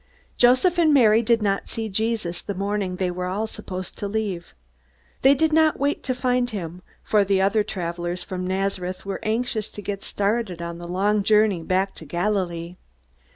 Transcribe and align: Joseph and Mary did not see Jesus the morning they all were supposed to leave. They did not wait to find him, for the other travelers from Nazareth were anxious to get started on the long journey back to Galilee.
Joseph 0.35 0.79
and 0.79 0.91
Mary 0.95 1.21
did 1.21 1.43
not 1.43 1.69
see 1.69 1.87
Jesus 1.87 2.41
the 2.41 2.55
morning 2.55 2.95
they 2.95 3.11
all 3.11 3.41
were 3.41 3.45
supposed 3.47 3.99
to 3.99 4.07
leave. 4.07 4.55
They 5.21 5.35
did 5.35 5.53
not 5.53 5.79
wait 5.79 6.01
to 6.05 6.15
find 6.15 6.49
him, 6.49 6.81
for 7.03 7.23
the 7.23 7.39
other 7.39 7.61
travelers 7.63 8.23
from 8.23 8.47
Nazareth 8.47 9.05
were 9.05 9.19
anxious 9.21 9.69
to 9.69 9.81
get 9.83 10.03
started 10.03 10.59
on 10.59 10.79
the 10.79 10.87
long 10.87 11.21
journey 11.21 11.61
back 11.61 11.93
to 11.97 12.05
Galilee. 12.05 12.77